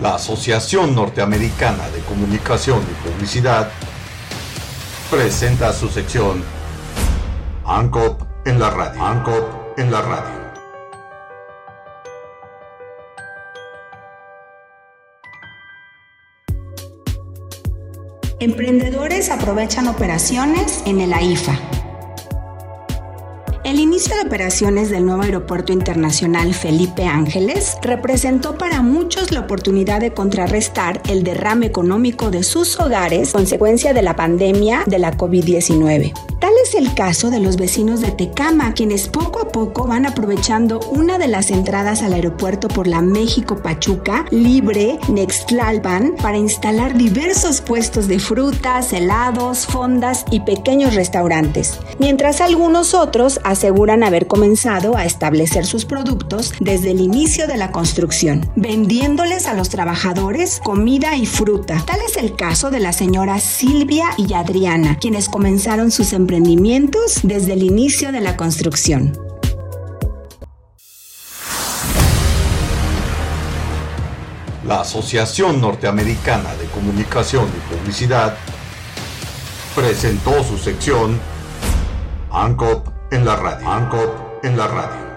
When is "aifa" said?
21.12-21.77